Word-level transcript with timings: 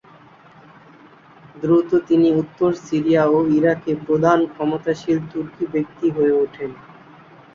দ্রুত 1.55 1.89
তিনি 2.07 2.29
উত্তর 2.41 2.71
সিরিয়া 2.85 3.23
ও 3.27 3.47
ইরাকে 3.57 3.91
প্রধান 4.05 4.39
ক্ষমতাশালী 4.53 5.23
তুর্কি 5.31 5.63
ব্যক্তি 5.73 6.07
হয়ে 6.15 6.33
উঠেন। 6.43 6.71